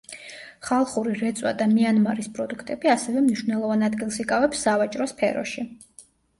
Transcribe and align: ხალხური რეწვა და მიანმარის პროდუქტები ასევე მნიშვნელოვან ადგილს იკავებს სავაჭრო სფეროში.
ხალხური 0.69 1.11
რეწვა 1.19 1.51
და 1.59 1.67
მიანმარის 1.73 2.31
პროდუქტები 2.39 2.93
ასევე 2.95 3.23
მნიშვნელოვან 3.27 3.89
ადგილს 3.91 4.21
იკავებს 4.27 4.67
სავაჭრო 4.69 5.11
სფეროში. 5.15 5.71